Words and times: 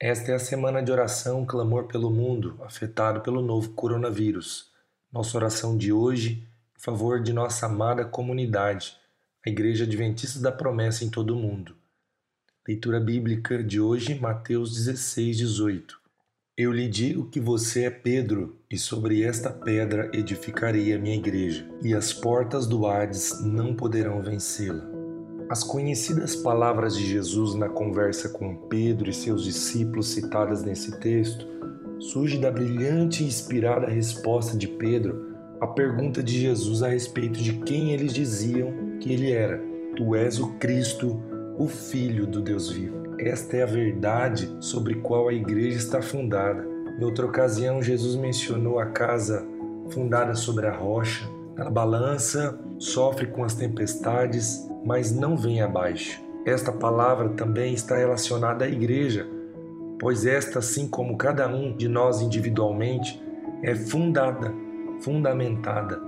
Esta 0.00 0.30
é 0.30 0.34
a 0.36 0.38
semana 0.38 0.80
de 0.80 0.92
oração, 0.92 1.44
clamor 1.44 1.88
pelo 1.88 2.08
mundo 2.08 2.56
afetado 2.64 3.20
pelo 3.20 3.42
novo 3.42 3.70
coronavírus. 3.70 4.70
Nossa 5.12 5.36
oração 5.36 5.76
de 5.76 5.92
hoje 5.92 6.46
em 6.76 6.80
favor 6.80 7.20
de 7.20 7.32
nossa 7.32 7.66
amada 7.66 8.04
comunidade, 8.04 8.96
a 9.44 9.50
Igreja 9.50 9.82
Adventista 9.82 10.38
da 10.38 10.52
Promessa 10.52 11.04
em 11.04 11.10
todo 11.10 11.34
o 11.34 11.36
mundo. 11.36 11.74
Leitura 12.66 13.00
bíblica 13.00 13.60
de 13.60 13.80
hoje, 13.80 14.14
Mateus 14.14 14.72
16, 14.72 15.36
18. 15.38 15.98
Eu 16.56 16.70
lhe 16.70 16.86
digo 16.86 17.28
que 17.28 17.40
você 17.40 17.86
é 17.86 17.90
Pedro, 17.90 18.56
e 18.70 18.78
sobre 18.78 19.24
esta 19.24 19.50
pedra 19.50 20.08
edificarei 20.14 20.92
a 20.92 20.98
minha 20.98 21.16
igreja, 21.16 21.68
e 21.82 21.92
as 21.92 22.12
portas 22.12 22.68
do 22.68 22.86
Hades 22.86 23.44
não 23.44 23.74
poderão 23.74 24.22
vencê-la. 24.22 24.97
As 25.50 25.64
conhecidas 25.64 26.36
palavras 26.36 26.94
de 26.94 27.06
Jesus 27.06 27.54
na 27.54 27.70
conversa 27.70 28.28
com 28.28 28.54
Pedro 28.54 29.08
e 29.08 29.14
seus 29.14 29.44
discípulos 29.44 30.08
citadas 30.08 30.62
nesse 30.62 31.00
texto 31.00 31.46
surgem 31.98 32.38
da 32.38 32.50
brilhante 32.50 33.24
e 33.24 33.26
inspirada 33.26 33.86
resposta 33.86 34.58
de 34.58 34.68
Pedro 34.68 35.26
à 35.58 35.66
pergunta 35.66 36.22
de 36.22 36.38
Jesus 36.38 36.82
a 36.82 36.88
respeito 36.88 37.38
de 37.38 37.54
quem 37.60 37.92
eles 37.92 38.12
diziam 38.12 38.98
que 39.00 39.10
ele 39.10 39.32
era. 39.32 39.58
Tu 39.96 40.14
és 40.14 40.38
o 40.38 40.52
Cristo, 40.58 41.18
o 41.56 41.66
Filho 41.66 42.26
do 42.26 42.42
Deus 42.42 42.70
vivo. 42.70 43.16
Esta 43.18 43.56
é 43.56 43.62
a 43.62 43.66
verdade 43.66 44.54
sobre 44.60 44.96
qual 44.96 45.28
a 45.28 45.32
igreja 45.32 45.78
está 45.78 46.02
fundada. 46.02 46.68
Em 47.00 47.02
outra 47.02 47.24
ocasião, 47.24 47.82
Jesus 47.82 48.16
mencionou 48.16 48.78
a 48.78 48.86
casa 48.86 49.46
fundada 49.88 50.34
sobre 50.34 50.66
a 50.66 50.76
rocha. 50.76 51.26
A 51.58 51.68
balança 51.68 52.56
sofre 52.78 53.26
com 53.26 53.42
as 53.42 53.56
tempestades, 53.56 54.64
mas 54.84 55.10
não 55.10 55.36
vem 55.36 55.60
abaixo. 55.60 56.22
Esta 56.46 56.70
palavra 56.70 57.30
também 57.30 57.74
está 57.74 57.96
relacionada 57.96 58.64
à 58.64 58.68
igreja, 58.68 59.28
pois 59.98 60.24
esta, 60.24 60.60
assim 60.60 60.86
como 60.86 61.18
cada 61.18 61.48
um 61.48 61.76
de 61.76 61.88
nós 61.88 62.22
individualmente, 62.22 63.20
é 63.64 63.74
fundada, 63.74 64.54
fundamentada 65.00 66.00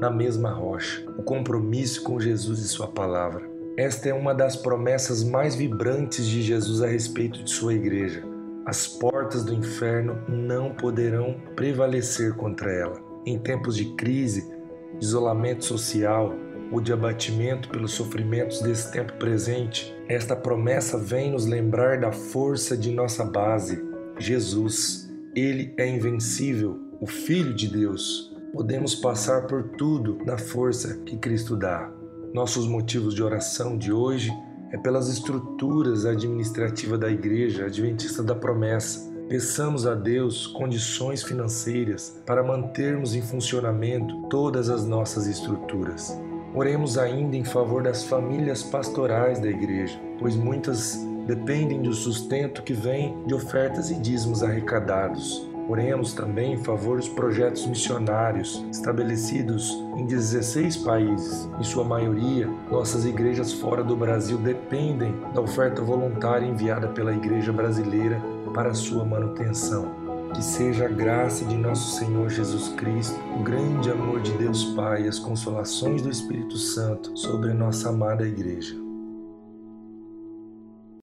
na 0.00 0.10
mesma 0.10 0.50
rocha, 0.50 1.04
o 1.18 1.22
compromisso 1.22 2.02
com 2.02 2.18
Jesus 2.18 2.60
e 2.60 2.68
Sua 2.68 2.88
palavra. 2.88 3.46
Esta 3.76 4.08
é 4.08 4.14
uma 4.14 4.34
das 4.34 4.56
promessas 4.56 5.22
mais 5.22 5.54
vibrantes 5.54 6.26
de 6.26 6.40
Jesus 6.40 6.80
a 6.80 6.86
respeito 6.86 7.44
de 7.44 7.50
sua 7.50 7.74
igreja. 7.74 8.22
As 8.64 8.86
portas 8.86 9.44
do 9.44 9.52
inferno 9.52 10.16
não 10.28 10.70
poderão 10.70 11.36
prevalecer 11.54 12.34
contra 12.36 12.72
ela. 12.72 12.98
Em 13.26 13.38
tempos 13.38 13.76
de 13.76 13.86
crise, 13.96 14.53
isolamento 15.00 15.64
social, 15.64 16.34
ou 16.70 16.80
de 16.80 16.92
abatimento 16.92 17.68
pelos 17.68 17.92
sofrimentos 17.92 18.60
desse 18.60 18.90
tempo 18.90 19.12
presente, 19.14 19.94
esta 20.08 20.34
promessa 20.34 20.98
vem 20.98 21.30
nos 21.30 21.46
lembrar 21.46 22.00
da 22.00 22.12
força 22.12 22.76
de 22.76 22.90
nossa 22.90 23.24
base, 23.24 23.82
Jesus. 24.18 25.10
Ele 25.34 25.72
é 25.76 25.86
invencível, 25.86 26.78
o 27.00 27.06
Filho 27.06 27.54
de 27.54 27.68
Deus. 27.68 28.34
Podemos 28.52 28.94
passar 28.94 29.46
por 29.46 29.62
tudo 29.76 30.18
na 30.24 30.38
força 30.38 30.98
que 31.04 31.16
Cristo 31.16 31.56
dá. 31.56 31.90
Nossos 32.32 32.66
motivos 32.66 33.14
de 33.14 33.22
oração 33.22 33.76
de 33.76 33.92
hoje 33.92 34.30
é 34.72 34.76
pelas 34.76 35.08
estruturas 35.08 36.04
administrativas 36.04 36.98
da 36.98 37.10
Igreja 37.10 37.66
Adventista 37.66 38.22
da 38.22 38.34
Promessa. 38.34 39.13
Peçamos 39.28 39.86
a 39.86 39.94
Deus 39.94 40.46
condições 40.46 41.22
financeiras 41.22 42.20
para 42.26 42.42
mantermos 42.42 43.14
em 43.14 43.22
funcionamento 43.22 44.14
todas 44.28 44.68
as 44.68 44.84
nossas 44.84 45.26
estruturas. 45.26 46.20
Oremos 46.54 46.98
ainda 46.98 47.34
em 47.34 47.42
favor 47.42 47.82
das 47.82 48.04
famílias 48.04 48.62
pastorais 48.62 49.40
da 49.40 49.48
igreja, 49.48 49.98
pois 50.18 50.36
muitas 50.36 50.98
dependem 51.26 51.80
do 51.80 51.94
sustento 51.94 52.62
que 52.62 52.74
vem 52.74 53.16
de 53.26 53.34
ofertas 53.34 53.90
e 53.90 53.94
dízimos 53.94 54.42
arrecadados. 54.42 55.48
Oremos 55.70 56.12
também 56.12 56.52
em 56.52 56.62
favor 56.62 56.98
dos 56.98 57.08
projetos 57.08 57.66
missionários 57.66 58.62
estabelecidos 58.70 59.70
em 59.96 60.04
16 60.04 60.76
países. 60.76 61.48
Em 61.58 61.62
sua 61.62 61.82
maioria, 61.82 62.46
nossas 62.70 63.06
igrejas 63.06 63.54
fora 63.54 63.82
do 63.82 63.96
Brasil 63.96 64.36
dependem 64.36 65.14
da 65.32 65.40
oferta 65.40 65.80
voluntária 65.80 66.46
enviada 66.46 66.88
pela 66.88 67.14
Igreja 67.14 67.50
Brasileira 67.50 68.22
para 68.54 68.72
sua 68.72 69.04
manutenção. 69.04 70.04
Que 70.32 70.42
seja 70.42 70.86
a 70.86 70.88
graça 70.88 71.44
de 71.44 71.56
nosso 71.56 71.98
Senhor 71.98 72.30
Jesus 72.30 72.68
Cristo, 72.70 73.18
o 73.38 73.42
grande 73.42 73.90
amor 73.90 74.20
de 74.20 74.32
Deus 74.32 74.64
Pai 74.74 75.02
e 75.02 75.08
as 75.08 75.18
consolações 75.18 76.00
do 76.00 76.10
Espírito 76.10 76.56
Santo 76.56 77.16
sobre 77.16 77.50
a 77.50 77.54
nossa 77.54 77.90
amada 77.90 78.26
Igreja. 78.26 78.83